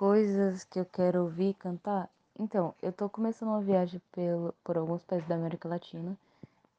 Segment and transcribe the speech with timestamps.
[0.00, 2.08] Coisas que eu quero ouvir cantar.
[2.38, 6.16] Então, eu tô começando uma viagem pelo, por alguns países da América Latina.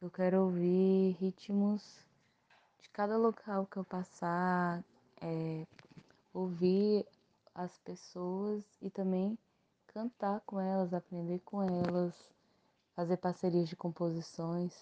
[0.02, 2.04] Eu quero ouvir ritmos
[2.82, 4.84] de cada local que eu passar,
[5.22, 5.68] é,
[6.34, 7.06] ouvir
[7.54, 9.38] as pessoas e também
[9.86, 12.16] cantar com elas, aprender com elas,
[12.96, 14.74] fazer parcerias de composições.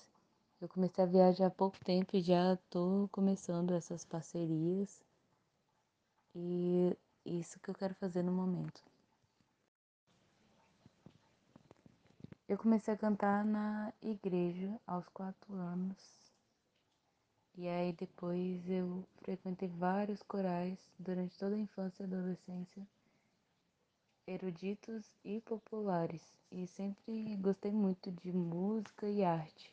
[0.61, 5.03] Eu comecei a viajar há pouco tempo e já tô começando essas parcerias.
[6.33, 8.81] E isso que eu quero fazer no momento.
[12.47, 16.19] Eu comecei a cantar na igreja aos quatro anos.
[17.55, 22.87] E aí depois eu frequentei vários corais durante toda a infância e adolescência,
[24.25, 26.23] eruditos e populares.
[26.51, 29.71] E sempre gostei muito de música e arte,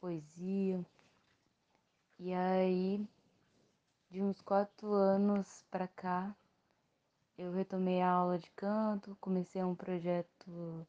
[0.00, 0.84] poesia.
[2.18, 3.06] E aí,
[4.10, 6.34] de uns quatro anos pra cá,
[7.38, 10.86] eu retomei a aula de canto, comecei um projeto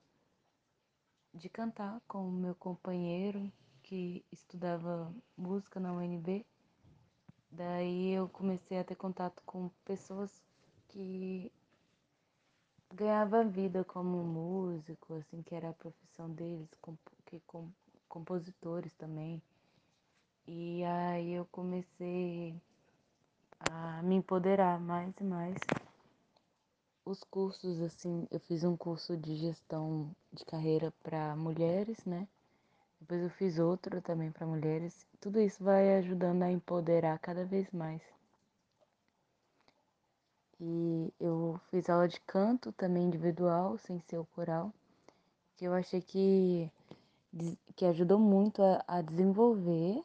[1.34, 3.52] de cantar com o meu companheiro
[3.84, 6.46] que estudava música na UNB.
[7.52, 10.32] Daí eu comecei a ter contato com pessoas
[10.88, 11.52] que
[12.94, 16.70] ganhavam vida como músico, assim, que era a profissão deles,
[17.26, 17.70] que com,
[18.08, 19.42] compositores também.
[20.48, 22.56] E aí eu comecei
[23.70, 25.58] a me empoderar mais e mais
[27.08, 32.28] os cursos, assim, eu fiz um curso de gestão de carreira para mulheres, né?
[33.00, 35.08] Depois eu fiz outro também para mulheres.
[35.22, 38.02] Tudo isso vai ajudando a empoderar cada vez mais.
[40.60, 44.74] E eu fiz aula de canto também individual, sem ser o coral,
[45.56, 46.70] que eu achei que,
[47.76, 50.04] que ajudou muito a, a desenvolver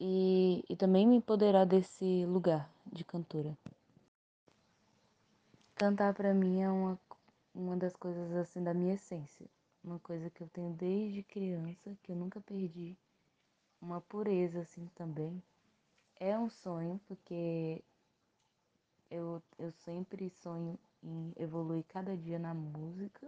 [0.00, 3.56] e, e também me empoderar desse lugar de cantora.
[5.82, 6.96] Cantar para mim é uma,
[7.52, 9.44] uma das coisas assim da minha essência.
[9.82, 12.96] Uma coisa que eu tenho desde criança, que eu nunca perdi.
[13.80, 15.42] Uma pureza assim também.
[16.20, 17.82] É um sonho, porque
[19.10, 23.26] eu, eu sempre sonho em evoluir cada dia na música.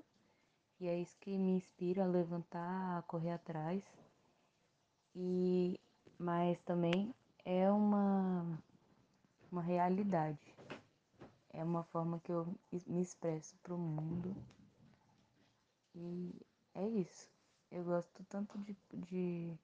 [0.78, 3.82] E é isso que me inspira a levantar, a correr atrás.
[5.12, 5.80] E
[6.16, 7.12] mas também
[7.44, 8.46] é uma
[9.50, 10.54] uma realidade
[11.54, 12.46] é uma forma que eu
[12.86, 14.36] me expresso para o mundo.
[15.94, 16.34] E
[16.74, 17.28] é isso.
[17.70, 19.54] Eu gosto tanto de, de,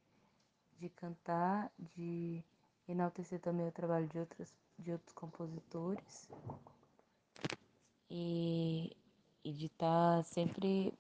[0.79, 2.43] de cantar, de
[2.89, 6.29] enaltecer também o trabalho de, outras, de outros compositores.
[8.09, 8.97] E,
[9.45, 10.93] e de estar tá sempre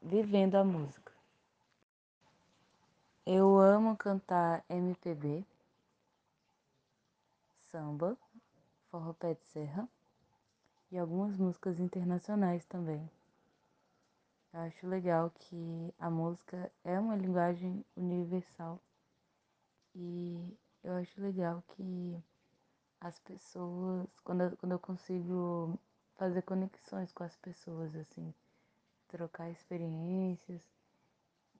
[0.00, 1.12] vivendo a música.
[3.24, 5.44] Eu amo cantar MPB,
[7.70, 8.18] samba,
[8.92, 9.88] forró de serra
[10.90, 13.10] e algumas músicas internacionais também.
[14.52, 18.78] Eu acho legal que a música é uma linguagem universal
[19.94, 22.22] e eu acho legal que
[23.00, 25.78] as pessoas, quando eu, quando eu consigo
[26.16, 28.34] fazer conexões com as pessoas, assim,
[29.08, 30.60] trocar experiências,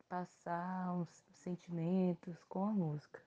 [0.06, 3.22] passar uns sentimentos com a música.